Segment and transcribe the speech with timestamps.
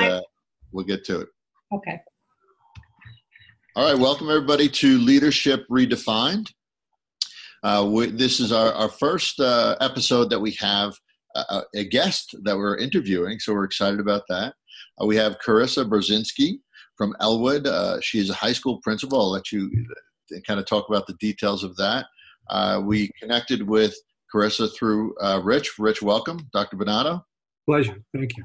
[0.00, 0.20] uh,
[0.72, 1.28] we'll get to it.
[1.72, 2.00] Okay.
[3.76, 6.50] All right, welcome everybody to Leadership Redefined.
[7.62, 10.94] Uh, we, this is our, our first uh, episode that we have
[11.36, 14.54] uh, a guest that we're interviewing, so we're excited about that.
[15.00, 16.58] Uh, we have Carissa Brzezinski
[16.96, 17.66] from Elwood.
[17.66, 19.20] Uh, she is a high school principal.
[19.20, 19.70] I'll let you
[20.34, 22.06] uh, kind of talk about the details of that.
[22.82, 23.94] we connected with
[24.34, 25.78] Carissa through Rich.
[25.78, 26.48] Rich, welcome.
[26.52, 26.76] Dr.
[26.76, 27.22] Bonato.
[27.66, 28.02] Pleasure.
[28.12, 28.44] Thank you.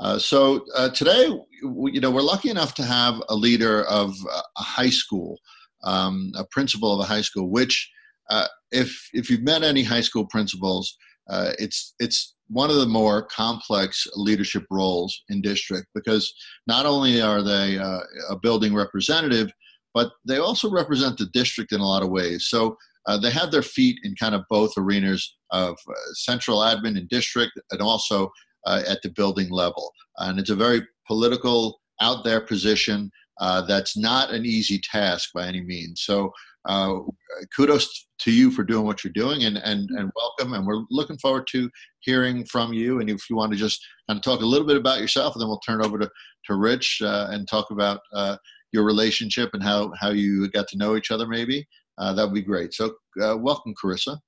[0.00, 1.28] Uh, so uh, today,
[1.64, 4.14] we, you know, we're lucky enough to have a leader of
[4.56, 5.38] a high school,
[5.84, 7.50] um, a principal of a high school.
[7.50, 7.90] Which,
[8.30, 10.96] uh, if if you've met any high school principals,
[11.30, 16.34] uh, it's it's one of the more complex leadership roles in district because
[16.66, 19.50] not only are they uh, a building representative,
[19.94, 22.48] but they also represent the district in a lot of ways.
[22.48, 22.76] So.
[23.20, 25.76] they have their feet in kind of both arenas of
[26.14, 28.30] central admin and district, and also
[28.66, 29.92] uh, at the building level.
[30.18, 35.46] And it's a very political, out there position uh, that's not an easy task by
[35.46, 36.02] any means.
[36.02, 36.32] So
[36.68, 36.98] uh,
[37.56, 40.54] kudos to you for doing what you're doing and, and, and welcome.
[40.54, 43.00] And we're looking forward to hearing from you.
[43.00, 45.40] And if you want to just kind of talk a little bit about yourself, and
[45.40, 46.10] then we'll turn over to,
[46.46, 48.36] to Rich uh, and talk about uh,
[48.72, 51.66] your relationship and how, how you got to know each other, maybe.
[51.98, 52.74] Uh, that would be great.
[52.74, 54.18] So, uh, welcome, Carissa.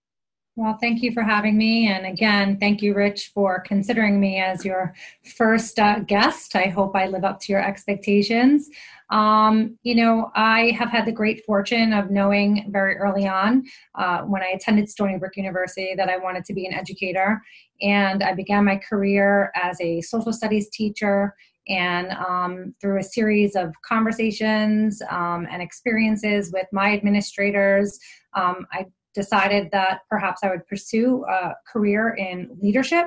[0.57, 1.89] Well, thank you for having me.
[1.89, 4.95] And again, thank you, Rich, for considering me as your
[5.37, 6.55] first uh, guest.
[6.55, 8.71] I hope I live up to your expectations.
[9.11, 13.65] Um, you know, I have had the great fortune of knowing very early on
[13.97, 17.43] uh, when I attended Stony Brook University that I wanted to be an educator.
[17.83, 21.35] And I began my career as a social studies teacher.
[21.67, 27.99] And um, through a series of conversations um, and experiences with my administrators,
[28.35, 33.07] um, I decided that perhaps I would pursue a career in leadership.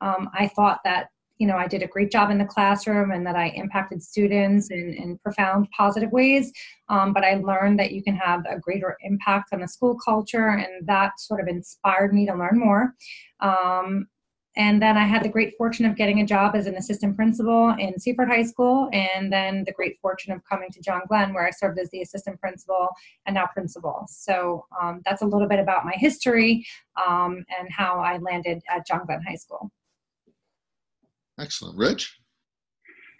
[0.00, 3.26] Um, I thought that you know I did a great job in the classroom and
[3.26, 6.52] that I impacted students in, in profound positive ways.
[6.88, 10.48] Um, but I learned that you can have a greater impact on the school culture,
[10.48, 12.94] and that sort of inspired me to learn more.
[13.40, 14.06] Um,
[14.56, 17.74] and then I had the great fortune of getting a job as an assistant principal
[17.78, 21.46] in Seaford High School, and then the great fortune of coming to John Glenn, where
[21.46, 22.88] I served as the assistant principal
[23.26, 24.06] and now principal.
[24.08, 26.64] So um, that's a little bit about my history
[27.04, 29.70] um, and how I landed at John Glenn High School.
[31.38, 31.76] Excellent.
[31.76, 32.16] Rich?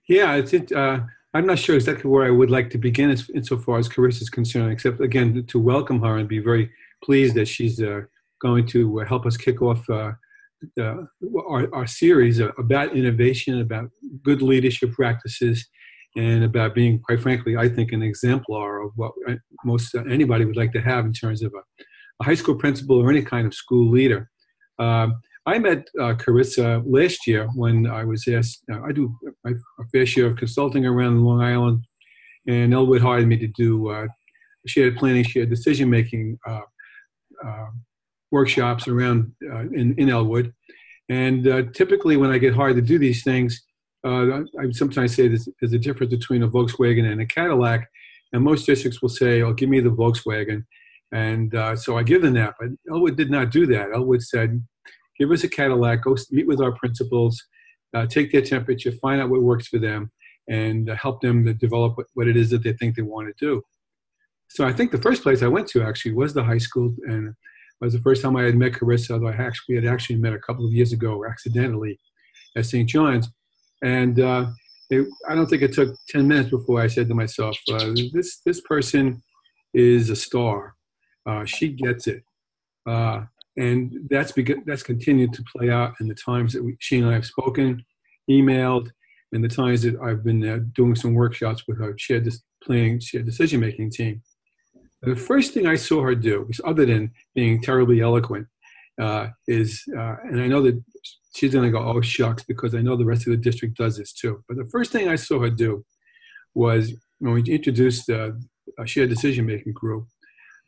[0.08, 0.70] Yeah, it's it.
[0.70, 1.00] Uh,
[1.32, 4.30] I'm not sure exactly where I would like to begin as, insofar as Carissa is
[4.30, 6.70] concerned, except again to welcome her and be very
[7.02, 8.02] pleased that she's uh,
[8.40, 10.12] going to uh, help us kick off uh,
[10.80, 11.02] uh,
[11.48, 13.90] our, our series about innovation, about
[14.22, 15.66] good leadership practices,
[16.16, 19.12] and about being, quite frankly, I think, an exemplar of what
[19.64, 21.82] most anybody would like to have in terms of a,
[22.20, 24.30] a high school principal or any kind of school leader.
[24.78, 29.14] Um, I met uh, Carissa last year when I was asked, uh, I do
[29.44, 29.52] a
[29.92, 31.84] fair share of consulting around Long Island,
[32.46, 34.06] and Elwood hired me to do uh,
[34.66, 36.60] shared planning, shared decision making uh,
[37.44, 37.66] uh,
[38.34, 40.52] workshops around uh, in, in Elwood.
[41.08, 43.62] And uh, typically, when I get hired to do these things,
[44.06, 47.88] uh, I sometimes say there's, there's, a difference between a Volkswagen and a Cadillac.
[48.32, 50.64] And most districts will say, "Oh, give me the Volkswagen,"
[51.12, 52.54] and uh, so I give them that.
[52.58, 53.92] But Elwood did not do that.
[53.94, 54.62] Elwood said,
[55.18, 56.02] "Give us a Cadillac.
[56.02, 57.34] Go meet with our principals,
[57.94, 60.10] uh, take their temperature, find out what works for them,
[60.48, 63.28] and uh, help them to develop what, what it is that they think they want
[63.28, 63.62] to do."
[64.48, 67.34] So I think the first place I went to actually was the high school, and
[67.80, 70.38] was the first time I had met Carissa, although I actually had actually met a
[70.38, 71.98] couple of years ago accidentally
[72.56, 72.88] at St.
[72.88, 73.28] John's.
[73.82, 74.46] And uh,
[74.90, 78.40] it, I don't think it took 10 minutes before I said to myself, uh, this,
[78.44, 79.22] this person
[79.72, 80.74] is a star.
[81.26, 82.22] Uh, she gets it.
[82.86, 83.22] Uh,
[83.56, 87.08] and that's, begun, that's continued to play out in the times that we, she and
[87.08, 87.84] I have spoken,
[88.30, 88.90] emailed,
[89.32, 92.28] and the times that I've been uh, doing some workshops with her shared,
[92.62, 94.22] playing shared decision making team.
[95.06, 98.46] The first thing I saw her do, other than being terribly eloquent,
[99.00, 100.82] uh, is, uh, and I know that
[101.34, 103.96] she's going to go, oh, shucks, because I know the rest of the district does
[103.96, 104.42] this too.
[104.48, 105.84] But the first thing I saw her do
[106.54, 108.32] was when we introduced uh,
[108.78, 110.06] a shared decision making group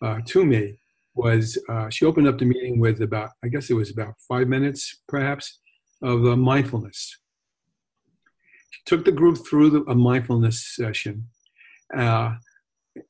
[0.03, 0.79] uh, to me,
[1.15, 4.49] was uh, she opened up the meeting with about, I guess it was about five
[4.49, 5.59] minutes perhaps,
[6.03, 7.17] of uh, mindfulness.
[8.71, 11.29] She took the group through the, a mindfulness session.
[11.97, 12.35] Uh,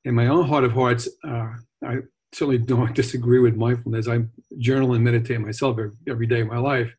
[0.04, 1.48] in my own heart of hearts, uh,
[1.84, 1.98] I
[2.32, 4.08] certainly don't disagree with mindfulness.
[4.08, 4.20] I
[4.58, 5.78] journal and meditate myself
[6.08, 6.94] every, day of my life,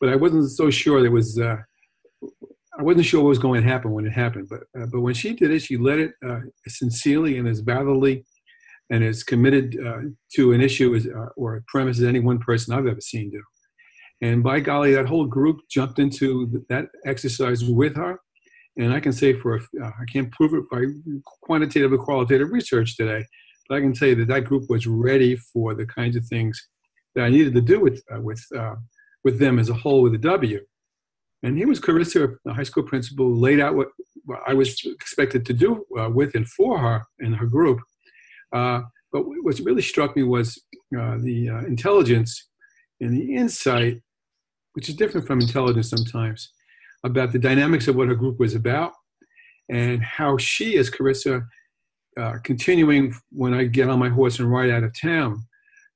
[0.00, 1.38] but I wasn't so sure there was.
[1.38, 1.56] Uh,
[2.78, 5.14] I wasn't sure what was going to happen when it happened, but uh, but when
[5.14, 8.24] she did it, she led it uh, sincerely and as validly
[8.90, 9.98] and as committed uh,
[10.34, 13.30] to an issue as, uh, or a premise as any one person I've ever seen
[13.30, 13.42] do.
[14.20, 18.20] And by golly, that whole group jumped into that exercise with her.
[18.78, 20.84] And I can say for, uh, I can't prove it by
[21.42, 23.26] quantitative or qualitative research today,
[23.68, 26.68] but I can say that that group was ready for the kinds of things
[27.14, 28.76] that I needed to do with, uh, with, uh,
[29.24, 30.60] with them as a whole with a W.
[31.42, 33.88] And here was Carissa, the high school principal, laid out what,
[34.24, 37.80] what I was expected to do uh, with and for her and her group.
[38.52, 38.82] Uh,
[39.12, 40.60] but what really struck me was
[40.98, 42.48] uh, the intelligence
[43.00, 44.02] and the insight,
[44.74, 46.52] which is different from intelligence sometimes,
[47.04, 48.92] about the dynamics of what her group was about
[49.68, 51.46] and how she, as Carissa,
[52.18, 55.44] uh, continuing when I get on my horse and ride out of town,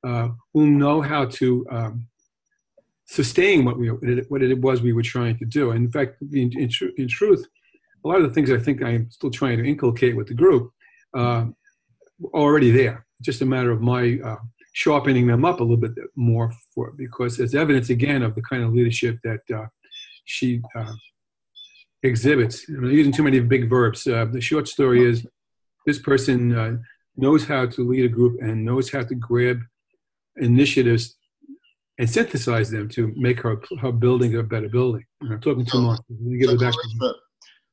[0.05, 2.07] uh, will know how to um,
[3.07, 5.71] sustain what we what it was we were trying to do.
[5.71, 7.47] And in fact, in, in, tr- in, truth,
[8.05, 10.71] a lot of the things I think I'm still trying to inculcate with the group
[11.17, 11.47] uh,
[12.35, 13.07] already there.
[13.21, 14.37] Just a matter of my uh,
[14.73, 18.63] sharpening them up a little bit more for because there's evidence again of the kind
[18.63, 19.67] of leadership that uh,
[20.25, 20.93] she uh,
[22.03, 22.69] exhibits.
[22.69, 24.07] I'm using too many big verbs.
[24.07, 25.27] Uh, the short story is
[25.87, 26.77] this person uh,
[27.17, 29.61] knows how to lead a group and knows how to grab
[30.37, 31.17] initiatives
[31.99, 35.05] and synthesize them to make her, her building a better building.
[35.23, 36.01] I'm talking too much.
[36.09, 37.15] So, Carissa,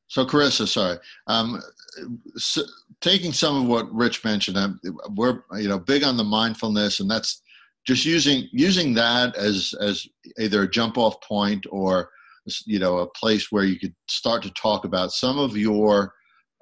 [0.07, 0.97] so Carissa, sorry.
[1.27, 1.61] Um,
[2.35, 2.63] so
[3.01, 4.79] taking some of what Rich mentioned, um,
[5.15, 7.41] we're you know big on the mindfulness, and that's
[7.87, 10.07] just using using that as as
[10.37, 12.09] either a jump off point or
[12.65, 16.13] you know a place where you could start to talk about some of your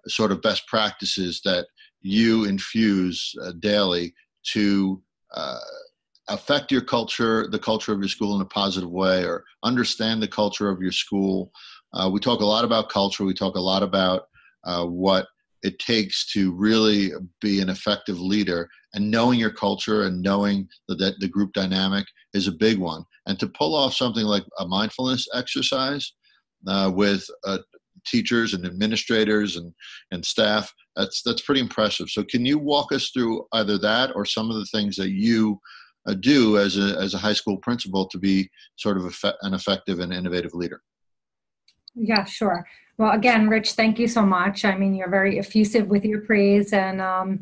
[0.07, 1.67] sort of best practices that
[2.01, 4.13] you infuse uh, daily
[4.53, 5.01] to
[5.33, 5.59] uh,
[6.29, 10.27] affect your culture, the culture of your school in a positive way, or understand the
[10.27, 11.51] culture of your school.
[11.93, 13.23] Uh, we talk a lot about culture.
[13.23, 14.23] We talk a lot about
[14.63, 15.27] uh, what
[15.63, 17.11] it takes to really
[17.41, 18.69] be an effective leader.
[18.93, 22.05] And knowing your culture and knowing that the group dynamic
[22.37, 23.03] is a big one.
[23.25, 26.13] And to pull off something like a mindfulness exercise
[26.67, 27.59] uh, with uh,
[28.05, 29.73] teachers and administrators and,
[30.11, 32.09] and staff, that's, that's pretty impressive.
[32.09, 35.59] So, can you walk us through either that or some of the things that you
[36.07, 39.99] uh, do as a, as a high school principal to be sort of an effective
[39.99, 40.81] and innovative leader?
[41.95, 42.65] Yeah, sure.
[42.97, 44.65] Well, again, Rich, thank you so much.
[44.65, 47.39] I mean, you're very effusive with your praise, and um,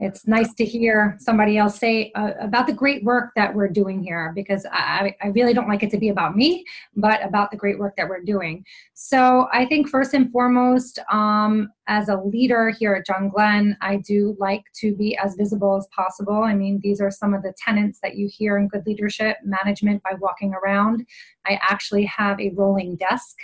[0.00, 4.02] it's nice to hear somebody else say uh, about the great work that we're doing
[4.02, 6.64] here because I, I really don't like it to be about me,
[6.96, 8.64] but about the great work that we're doing.
[8.94, 13.98] So I think first and foremost, um, as a leader here at John Glenn, I
[13.98, 16.42] do like to be as visible as possible.
[16.42, 20.02] I mean, these are some of the tenets that you hear in good leadership management
[20.02, 21.06] by walking around.
[21.46, 23.36] I actually have a rolling desk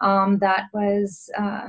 [0.00, 1.28] um, that was.
[1.36, 1.68] Uh,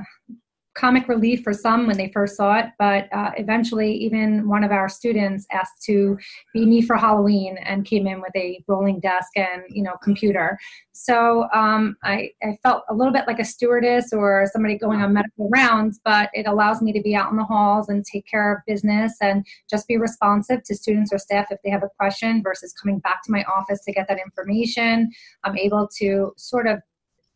[0.78, 4.70] comic relief for some when they first saw it, but uh, eventually, even one of
[4.70, 6.16] our students asked to
[6.54, 10.56] be me for Halloween and came in with a rolling desk and you know computer.
[10.92, 15.12] So um, I, I felt a little bit like a stewardess or somebody going on
[15.12, 18.52] medical rounds, but it allows me to be out in the halls and take care
[18.52, 22.42] of business and just be responsive to students or staff if they have a question
[22.42, 25.10] versus coming back to my office to get that information.
[25.44, 26.80] I'm able to sort of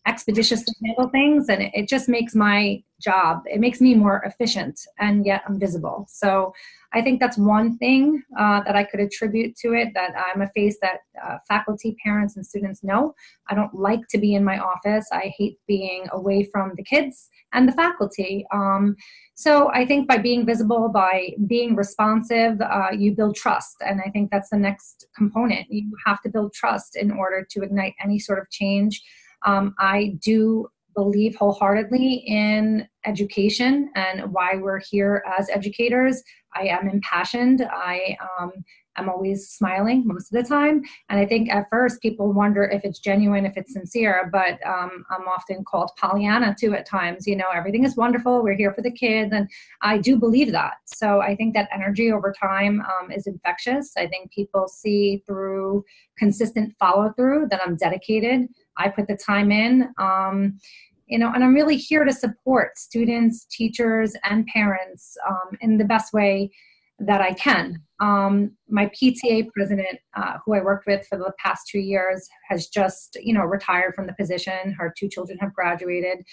[0.06, 4.80] expeditiously handle things and it, it, just makes my job it makes me more efficient
[4.98, 6.06] and yet i'm visible.
[6.08, 6.52] So
[6.92, 10.48] i think that's one thing uh, that i could attribute to it that i'm a
[10.50, 13.14] face that uh, faculty parents and students know.
[13.48, 15.06] I don't like to be in my office.
[15.12, 18.44] I hate being away from the kids and the faculty.
[18.52, 18.96] Um,
[19.34, 24.10] so i think by being visible by being responsive uh, you build trust and i
[24.10, 25.66] think that's the next component.
[25.70, 29.00] You have to build trust in order to ignite any sort of change
[29.44, 36.22] um, I do believe wholeheartedly in education and why we're here as educators.
[36.54, 37.66] I am impassioned.
[37.72, 38.52] I um,
[38.96, 40.82] am always smiling most of the time.
[41.08, 45.04] And I think at first people wonder if it's genuine, if it's sincere, but um,
[45.10, 47.26] I'm often called Pollyanna too at times.
[47.26, 48.42] You know, everything is wonderful.
[48.42, 49.32] We're here for the kids.
[49.32, 49.48] And
[49.80, 50.74] I do believe that.
[50.84, 53.92] So I think that energy over time um, is infectious.
[53.96, 55.84] I think people see through
[56.18, 58.48] consistent follow through that I'm dedicated.
[58.76, 59.92] I put the time in.
[59.98, 60.58] Um,
[61.06, 65.84] you know, and I'm really here to support students, teachers, and parents um, in the
[65.84, 66.50] best way
[66.98, 67.82] that I can.
[68.00, 72.68] Um, my PTA president, uh, who I worked with for the past two years, has
[72.68, 74.72] just, you know, retired from the position.
[74.72, 76.24] Her two children have graduated.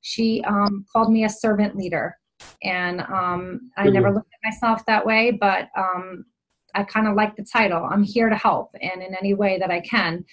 [0.00, 2.16] She um, called me a servant leader,
[2.62, 6.24] and um, I never looked at myself that way, but um,
[6.74, 7.88] I kind of like the title.
[7.90, 10.24] I'm here to help, and in any way that I can.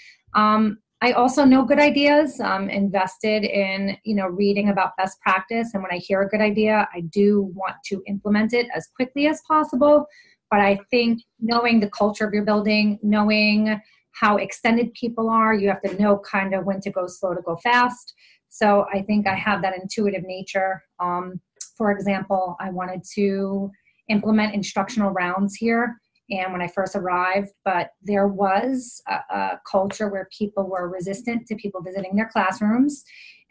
[1.04, 2.40] Um, I also know good ideas.
[2.40, 5.74] I'm invested in, you know, reading about best practice.
[5.74, 9.28] And when I hear a good idea, I do want to implement it as quickly
[9.28, 10.06] as possible.
[10.50, 13.82] But I think knowing the culture of your building, knowing
[14.12, 15.56] how extended people are.
[15.56, 18.14] You have to know kind of when to go slow to go fast.
[18.50, 20.84] So I think I have that intuitive nature.
[21.00, 21.42] Um,
[21.76, 23.72] for example, I wanted to
[24.10, 25.98] implement instructional rounds here
[26.30, 31.46] and when I first arrived, but there was a, a, culture where people were resistant
[31.48, 33.04] to people visiting their classrooms.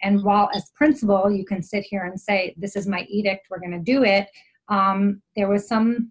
[0.02, 3.60] And while as principal, you can sit here and say, This is my edict, we're
[3.60, 4.28] going to do it,
[4.68, 6.10] um, there was some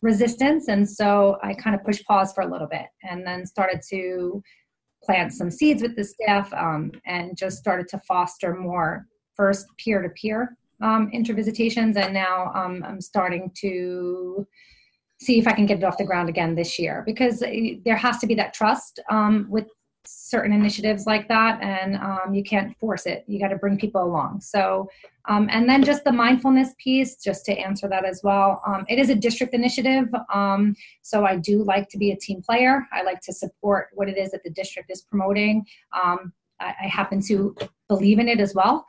[0.00, 0.68] resistance.
[0.68, 4.42] And so I kind of pushed pause for a little bit and then started to
[5.02, 10.02] plant some seeds with the staff um, and just started to foster more first peer
[10.02, 11.96] to peer intervisitations.
[11.96, 14.46] And now um, I'm starting to
[15.20, 17.40] see if I can get it off the ground again this year because
[17.84, 19.66] there has to be that trust um, with
[20.04, 23.24] certain initiatives like that and um, you can't force it.
[23.26, 24.40] You got to bring people along.
[24.40, 24.88] So
[25.26, 28.98] um, and then just the mindfulness piece just to answer that as well um, it
[28.98, 32.86] is a district initiative um, so i do like to be a team player.
[32.92, 35.66] I like to support what it is that the district is promoting.
[35.92, 37.54] Um, I, I, happen to
[37.88, 38.84] believe in it as well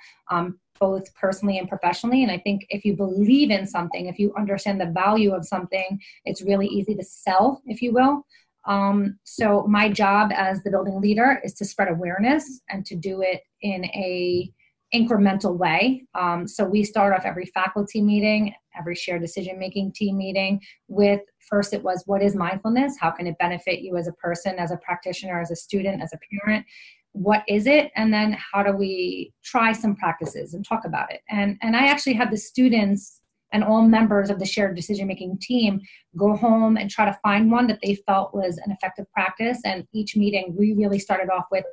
[0.80, 2.24] both personally and professionally.
[2.24, 6.00] And I think if you believe in something, if you understand the value of something,
[6.26, 8.26] it's really easy to sell, if you will.
[8.66, 13.22] Um, so my job as the building leader is to spread awareness and to do
[13.22, 14.52] it in a
[14.94, 16.04] incremental way.
[16.16, 21.22] Um, so we start off every faculty meeting, every shared decision making team meeting with
[21.50, 22.98] first it was what is mindfulness?
[23.00, 26.14] How can it benefit you as a person, as a practitioner, as a student, as
[26.14, 26.66] a parent?
[27.14, 27.92] What is it?
[27.96, 31.22] And then how do we try some practices and talk about it?
[31.30, 35.40] And and i actually had the students and all members of the shared decision making
[35.40, 35.82] team
[36.16, 39.60] go home and try to find one that they felt was an effective practice.
[39.66, 41.66] And each meeting we really started off with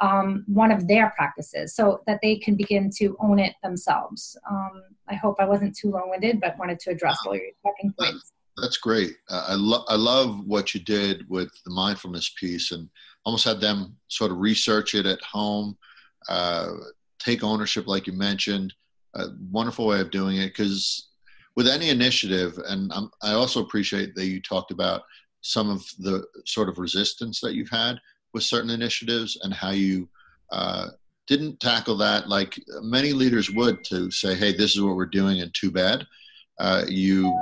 [0.00, 4.36] um, one of their practices so that they can begin to own it themselves.
[4.48, 8.32] Um, i hope i wasn't too long-winded but wanted to address all your talking points.
[8.60, 9.14] that's great.
[9.28, 12.88] Uh, I, lo- I love what you did with the mindfulness piece and
[13.26, 15.76] almost had them sort of research it at home,
[16.28, 16.68] uh,
[17.18, 18.72] take ownership, like you mentioned.
[19.16, 21.08] A wonderful way of doing it because
[21.56, 25.02] with any initiative, and I'm, I also appreciate that you talked about
[25.40, 27.98] some of the sort of resistance that you've had
[28.32, 30.08] with certain initiatives and how you
[30.52, 30.88] uh,
[31.26, 35.40] didn't tackle that like many leaders would to say, hey, this is what we're doing
[35.40, 36.06] and too bad.
[36.60, 37.34] Uh, you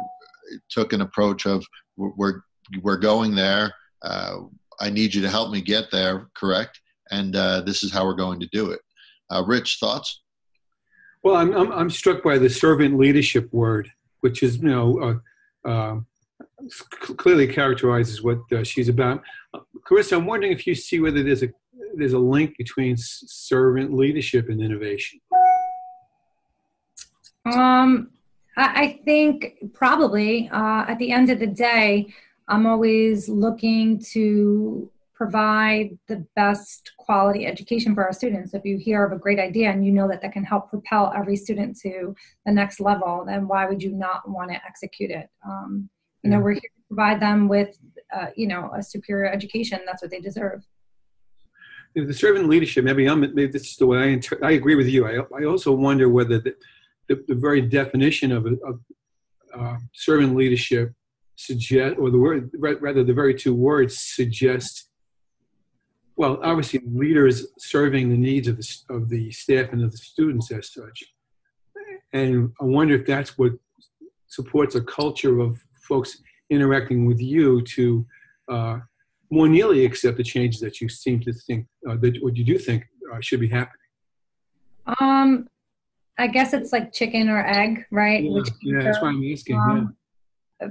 [0.71, 1.65] took an approach of
[1.97, 2.41] we're,
[2.83, 3.75] we're going there.
[4.03, 4.37] Uh,
[4.81, 6.81] I need you to help me get there, correct?
[7.11, 8.81] And uh, this is how we're going to do it.
[9.31, 10.23] Uh, Rich, thoughts?
[11.23, 13.91] Well, I'm, I'm, I'm, struck by the servant leadership word,
[14.21, 15.21] which is, you know,
[15.65, 16.01] uh, uh
[17.01, 19.23] clearly characterizes what uh, she's about.
[19.87, 21.49] Carissa, I'm wondering if you see whether there's a
[21.97, 25.21] there's a link between servant leadership and innovation.
[27.47, 28.11] Um,
[28.57, 32.13] I think probably uh, at the end of the day,
[32.49, 38.53] I'm always looking to provide the best quality education for our students.
[38.53, 41.13] If you hear of a great idea and you know that that can help propel
[41.17, 45.29] every student to the next level, then why would you not want to execute it?
[45.47, 45.89] Um,
[46.23, 47.79] you know, we're here to provide them with,
[48.15, 49.81] uh, you know, a superior education.
[49.87, 50.65] That's what they deserve.
[51.95, 54.89] The servant leadership, maybe I'm, maybe this is the way I, inter- I agree with
[54.89, 55.07] you.
[55.07, 56.57] I, I also wonder whether the,
[57.09, 58.81] the, the very definition of, of
[59.57, 60.93] uh, servant leadership
[61.37, 64.89] suggest, or the word, rather, the very two words suggest,
[66.17, 70.51] well, obviously, leaders serving the needs of the, of the staff and of the students
[70.53, 71.05] as such.
[72.13, 73.53] And I wonder if that's what
[74.29, 78.07] supports a culture of folks interacting with you to
[78.49, 78.79] uh,
[79.31, 82.59] more nearly accept the changes that you seem to think, uh, that what you do
[82.59, 83.81] think uh, should be happening.
[85.01, 85.49] Um,
[86.17, 88.23] I guess it's like chicken or egg, right?
[88.23, 89.57] Yeah, yeah that's why I'm asking.
[89.57, 89.83] Um, yeah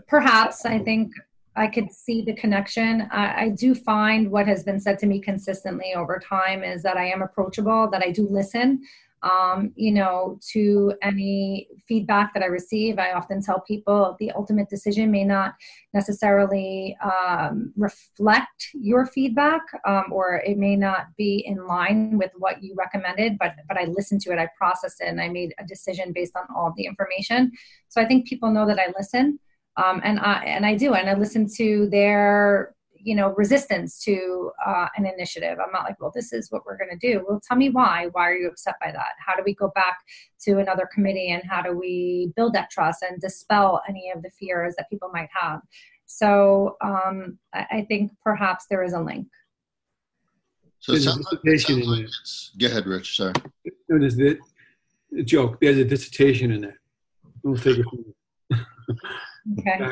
[0.08, 1.12] perhaps I think
[1.56, 3.08] I could see the connection.
[3.12, 6.98] I, I, do find what has been said to me consistently over time is that
[6.98, 8.82] I am approachable, that I do listen.
[9.22, 14.68] Um, you know, to any feedback that I receive, I often tell people the ultimate
[14.68, 15.54] decision may not
[15.94, 22.62] necessarily um, reflect your feedback, um, or it may not be in line with what
[22.62, 23.38] you recommended.
[23.38, 26.36] But but I listened to it, I processed it, and I made a decision based
[26.36, 27.54] on all of the information.
[27.88, 29.40] So I think people know that I listen
[29.78, 34.52] um, and I and I do, and I listen to their you know resistance to
[34.66, 35.58] uh, an initiative.
[35.64, 37.26] I'm not like, well, this is what we're going to do.
[37.28, 38.10] Well, tell me why.
[38.12, 39.14] Why are you upset by that?
[39.26, 39.98] How do we go back
[40.46, 44.30] to another committee and how do we build that trust and dispel any of the
[44.32, 45.62] fears that people might have?
[46.06, 49.28] So um, I, I think perhaps there is a link.
[50.80, 52.08] So it sounds like, it sounds like
[52.60, 53.16] go ahead, Rich.
[53.16, 53.34] Sorry.
[53.88, 54.38] There's the
[55.24, 55.60] joke.
[55.62, 56.80] There's a dissertation in there.
[57.42, 58.14] We'll take it from
[59.60, 59.92] Okay.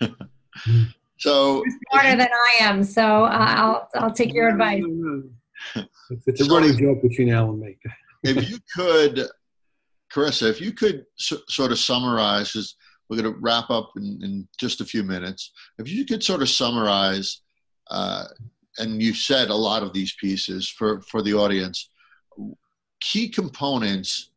[1.18, 4.84] So smarter than I am, so uh, I'll I'll take your advice.
[6.26, 7.76] It's a running joke between Al and me.
[8.22, 9.26] if you could,
[10.12, 12.76] Carissa, if you could sort of summarize, because
[13.08, 15.50] we're going to wrap up in, in, just a few minutes.
[15.78, 17.42] If you could sort of summarize,
[17.90, 18.24] uh,
[18.78, 21.90] and you've said a lot of these pieces for for the audience,
[23.00, 24.30] key components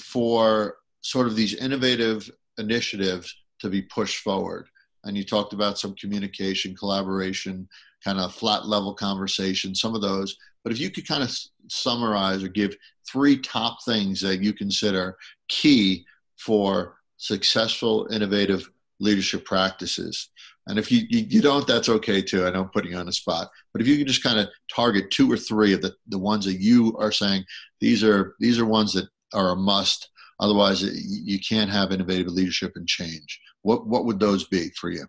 [0.00, 4.68] for sort of these innovative initiatives to be pushed forward.
[5.04, 7.68] And you talked about some communication, collaboration,
[8.04, 10.36] kind of flat level conversation, some of those.
[10.64, 11.36] But if you could kind of
[11.68, 12.76] summarize or give
[13.08, 15.16] three top things that you consider
[15.48, 16.04] key
[16.36, 18.68] for successful, innovative
[19.00, 20.30] leadership practices.
[20.66, 22.46] And if you, you, you, don't, that's okay too.
[22.46, 23.50] I know I'm putting you on the spot.
[23.72, 26.44] But if you could just kind of target two or three of the, the ones
[26.46, 27.44] that you are saying,
[27.80, 30.10] these are these are ones that are a must.
[30.40, 33.40] Otherwise, you can't have innovative leadership and change.
[33.62, 35.06] What what would those be for you?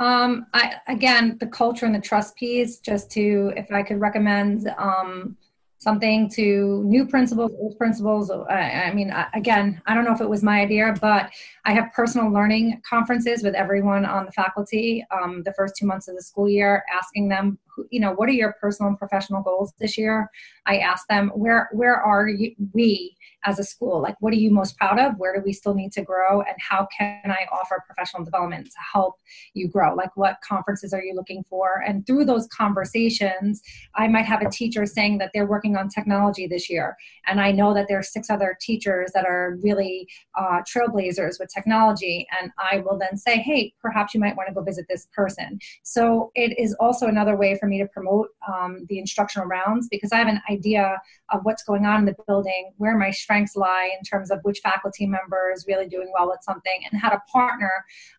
[0.00, 2.78] Um, I, again, the culture and the trust piece.
[2.78, 5.36] Just to, if I could recommend um,
[5.78, 8.30] something to new principals, old principals.
[8.30, 11.30] I, I mean, again, I don't know if it was my idea, but
[11.64, 16.08] I have personal learning conferences with everyone on the faculty um, the first two months
[16.08, 17.58] of the school year, asking them,
[17.90, 20.30] you know, what are your personal and professional goals this year?
[20.66, 23.16] I ask them, where where are you, we
[23.46, 24.00] as a school?
[24.00, 25.18] Like, what are you most proud of?
[25.18, 26.40] Where do we still need to grow?
[26.40, 29.16] And how can I offer professional development to help
[29.52, 29.94] you grow?
[29.94, 31.82] Like, what conferences are you looking for?
[31.86, 33.60] And through those conversations,
[33.94, 37.52] I might have a teacher saying that they're working on technology this year, and I
[37.52, 42.50] know that there are six other teachers that are really uh, trailblazers with technology and
[42.58, 46.30] i will then say hey perhaps you might want to go visit this person so
[46.34, 50.16] it is also another way for me to promote um, the instructional rounds because i
[50.16, 50.96] have an idea
[51.30, 54.60] of what's going on in the building where my strengths lie in terms of which
[54.60, 57.72] faculty member is really doing well with something and how to partner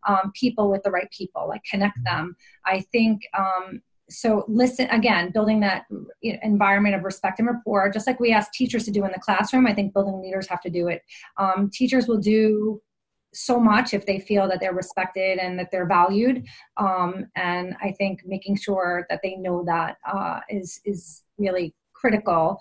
[0.07, 2.35] um, people with the right people like connect them.
[2.65, 5.85] I think um, so listen again building that
[6.21, 9.65] environment of respect and rapport just like we ask teachers to do in the classroom
[9.65, 11.01] i think building leaders have to do it.
[11.37, 12.81] Um, teachers will do
[13.36, 16.45] so much if they feel that they're respected and that they're valued.
[16.78, 22.60] Um, and I think making sure that they know that uh, is is really critical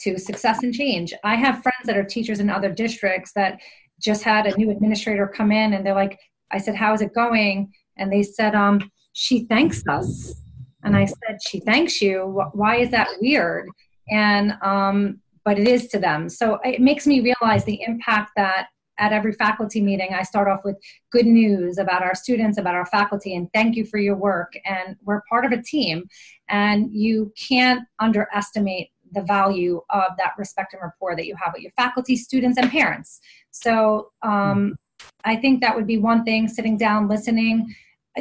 [0.00, 1.14] to success and change.
[1.22, 3.60] I have friends that are teachers in other districts that
[4.00, 6.18] just had a new administrator come in and they're like,
[6.50, 7.72] I said, How's it going?
[7.96, 8.80] And they said, um,
[9.12, 10.34] She thanks us.
[10.82, 12.42] And I said, She thanks you.
[12.52, 13.68] Why is that weird?
[14.10, 16.28] And, um, but it is to them.
[16.28, 20.60] So it makes me realize the impact that at every faculty meeting, I start off
[20.64, 20.76] with
[21.10, 24.52] good news about our students, about our faculty, and thank you for your work.
[24.64, 26.04] And we're part of a team,
[26.48, 31.62] and you can't underestimate the value of that respect and rapport that you have with
[31.62, 33.20] your faculty, students, and parents.
[33.50, 34.76] So um,
[35.24, 37.74] I think that would be one thing sitting down, listening.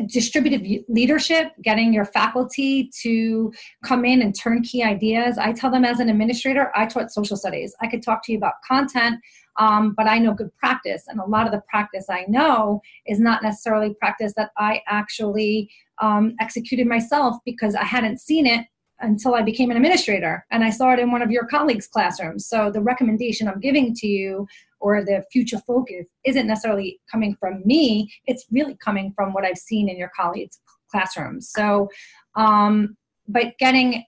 [0.08, 3.54] Distributive leadership, getting your faculty to
[3.86, 5.38] come in and turn key ideas.
[5.38, 7.76] I tell them as an administrator, I taught social studies.
[7.80, 9.20] I could talk to you about content,
[9.58, 11.04] um, but I know good practice.
[11.08, 15.70] And a lot of the practice I know is not necessarily practice that I actually
[16.02, 18.66] um, executed myself because I hadn't seen it
[19.00, 22.48] until I became an administrator and I saw it in one of your colleagues' classrooms.
[22.48, 24.48] So the recommendation I'm giving to you
[24.80, 29.58] or the future focus isn't necessarily coming from me, it's really coming from what I've
[29.58, 31.50] seen in your colleagues' classrooms.
[31.50, 31.90] So,
[32.36, 34.04] um, but getting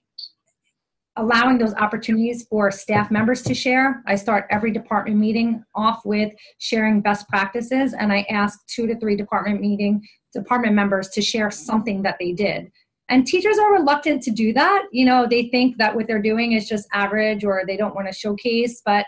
[1.16, 4.02] allowing those opportunities for staff members to share.
[4.06, 8.98] I start every department meeting off with sharing best practices, and I ask two to
[8.98, 12.70] three department meeting department members to share something that they did.
[13.08, 14.86] And teachers are reluctant to do that.
[14.90, 18.08] You know, they think that what they're doing is just average, or they don't want
[18.08, 18.82] to showcase.
[18.84, 19.06] But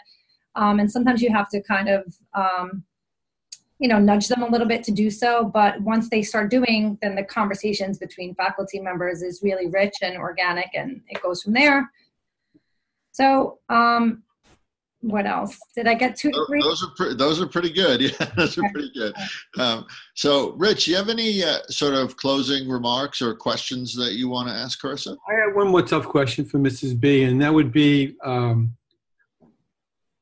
[0.55, 2.85] um, and sometimes you have to kind of um,
[3.78, 5.44] you know nudge them a little bit to do so.
[5.44, 10.16] But once they start doing then the conversations between faculty members is really rich and
[10.16, 11.90] organic and it goes from there.
[13.12, 14.22] So um
[15.00, 15.56] what else?
[15.76, 16.60] Did i get two three?
[16.60, 18.00] those are pre- those are pretty good.
[18.20, 19.14] Yeah those are pretty good.
[19.56, 24.28] Um, so rich you have any uh, sort of closing remarks or questions that you
[24.28, 25.16] want to ask carissa?
[25.28, 28.76] I have one more tough question for mrs b and that would be um,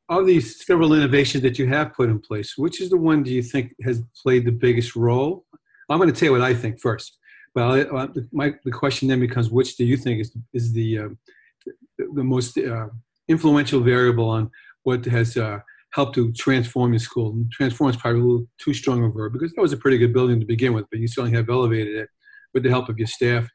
[0.09, 3.33] of these several innovations that you have put in place, which is the one do
[3.33, 5.45] you think has played the biggest role?
[5.89, 7.19] I'm going to tell you what I think first.
[7.55, 11.09] But uh, my, the question then becomes, which do you think is, is the, uh,
[12.15, 12.89] the most uh,
[13.29, 14.51] influential variable on
[14.83, 15.61] what has uh,
[15.93, 17.33] helped to transform your school?
[17.33, 19.99] And transform is probably a little too strong a verb because that was a pretty
[19.99, 22.09] good building to begin with, but you certainly have elevated it
[22.53, 23.49] with the help of your staff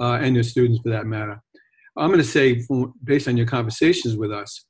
[0.00, 1.40] uh, and your students for that matter.
[1.96, 2.62] I'm going to say,
[3.04, 4.64] based on your conversations with us,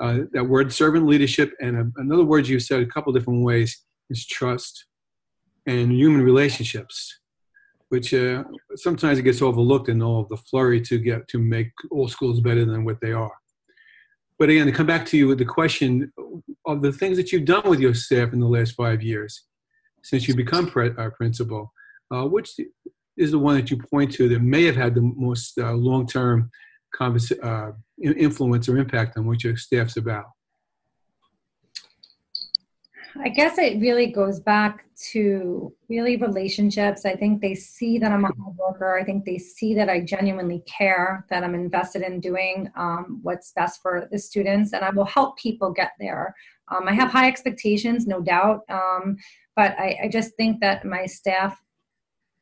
[0.00, 3.84] uh, that word servant leadership and a, another word you've said a couple different ways
[4.10, 4.86] is trust
[5.66, 7.18] and human relationships
[7.88, 8.44] which uh,
[8.76, 12.40] sometimes it gets overlooked in all of the flurry to get to make all schools
[12.40, 13.32] better than what they are.
[14.38, 16.12] But again, to come back to you with the question
[16.66, 19.44] of the things that you've done with your staff in the last five years,
[20.04, 21.72] since you become pre- our principal,
[22.14, 22.50] uh, which
[23.16, 26.50] is the one that you point to that may have had the most uh, long-term
[26.94, 30.26] convers- uh, influence or impact on what your staff's about?
[33.20, 37.04] I guess it really goes back to really relationships.
[37.04, 38.98] I think they see that I'm a hard worker.
[38.98, 43.52] I think they see that I genuinely care, that I'm invested in doing um, what's
[43.52, 46.34] best for the students, and I will help people get there.
[46.68, 49.16] Um, I have high expectations, no doubt, um,
[49.56, 51.58] but I, I just think that my staff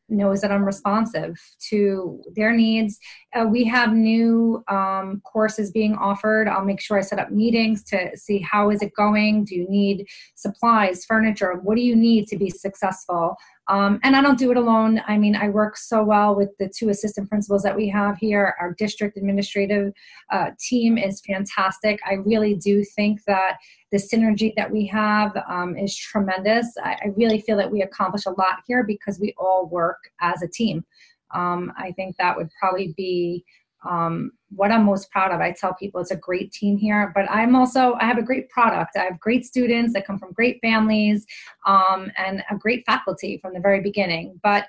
[0.08, 1.38] knows that I'm responsive
[1.68, 2.98] to their needs.
[3.34, 6.48] Uh, we have new um, courses being offered.
[6.48, 9.44] I'll make sure I set up meetings to see how is it going.
[9.44, 11.54] Do you need supplies, furniture?
[11.54, 13.36] What do you need to be successful?
[13.68, 15.02] Um, and I don't do it alone.
[15.08, 18.54] I mean, I work so well with the two assistant principals that we have here.
[18.60, 19.92] Our district administrative
[20.30, 21.98] uh, team is fantastic.
[22.06, 23.56] I really do think that
[23.90, 26.66] the synergy that we have um, is tremendous.
[26.82, 30.42] I, I, really feel that we accomplish a lot here because we all work as
[30.42, 30.84] a team.
[31.34, 33.44] Um, I think that would probably be
[33.88, 35.40] um, what I'm most proud of.
[35.40, 38.48] I tell people it's a great team here, but I'm also, I have a great
[38.48, 38.96] product.
[38.96, 41.26] I have great students that come from great families
[41.66, 44.38] um, and a great faculty from the very beginning.
[44.42, 44.66] But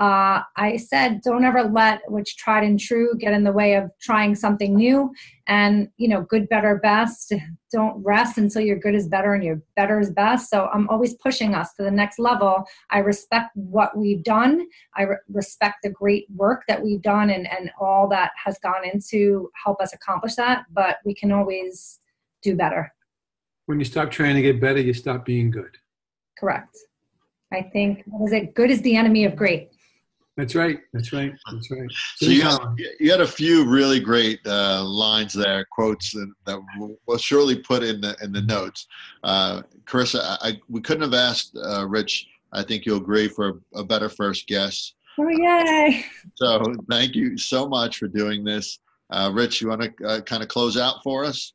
[0.00, 3.90] uh, I said, don't ever let what's tried and true get in the way of
[4.00, 5.12] trying something new.
[5.46, 7.34] And, you know, good, better, best.
[7.72, 10.50] Don't rest until your good is better and your better is best.
[10.50, 12.64] So I'm always pushing us to the next level.
[12.90, 14.66] I respect what we've done.
[14.96, 18.84] I re- respect the great work that we've done and, and all that has gone
[18.92, 20.64] into help us accomplish that.
[20.72, 22.00] But we can always
[22.42, 22.92] do better.
[23.66, 25.76] When you stop trying to get better, you stop being good.
[26.38, 26.76] Correct.
[27.52, 28.54] I think, was it?
[28.54, 29.70] Good is the enemy of great.
[30.40, 30.80] That's right.
[30.94, 31.34] That's right.
[31.52, 31.90] That's right.
[32.16, 32.58] So, you, had,
[32.98, 36.58] you had a few really great uh, lines there, quotes that, that
[37.06, 38.86] we'll surely put in the in the notes.
[39.22, 42.26] Uh, Carissa, I, we couldn't have asked uh, Rich.
[42.54, 44.94] I think you'll agree for a, a better first guest.
[45.18, 46.06] Oh yay!
[46.36, 48.78] So thank you so much for doing this,
[49.10, 49.60] uh, Rich.
[49.60, 51.52] You want to uh, kind of close out for us?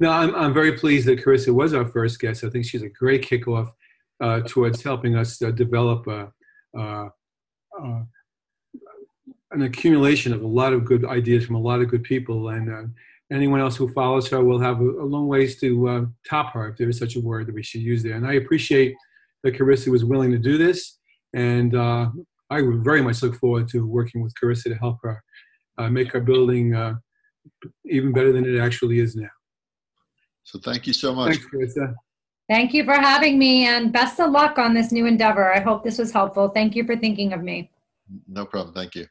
[0.00, 2.44] No, I'm I'm very pleased that Carissa was our first guest.
[2.44, 3.72] I think she's a great kickoff
[4.22, 6.32] uh, towards helping us develop a
[6.78, 7.08] uh,
[9.52, 12.48] an accumulation of a lot of good ideas from a lot of good people.
[12.50, 12.82] And uh,
[13.32, 16.68] anyone else who follows her will have a, a long ways to uh, top her,
[16.68, 18.14] if there is such a word that we should use there.
[18.14, 18.94] And I appreciate
[19.42, 20.98] that Carissa was willing to do this.
[21.32, 22.10] And uh,
[22.50, 25.22] I very much look forward to working with Carissa to help her
[25.78, 26.94] uh, make our building uh,
[27.84, 29.28] even better than it actually is now.
[30.44, 31.36] So thank you so much.
[31.36, 31.94] Thanks, Carissa.
[32.48, 35.52] Thank you for having me and best of luck on this new endeavor.
[35.52, 36.48] I hope this was helpful.
[36.48, 37.70] Thank you for thinking of me.
[38.28, 38.72] No problem.
[38.74, 39.06] Thank you.